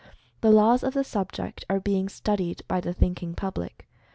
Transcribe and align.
The 0.41 0.49
laws 0.49 0.81
of 0.83 0.95
the 0.95 1.03
subject 1.03 1.63
are 1.69 1.79
being 1.79 2.09
studied 2.09 2.63
by 2.67 2.81
the 2.81 2.91
think 2.91 3.21
ing 3.21 3.35
public. 3.35 3.87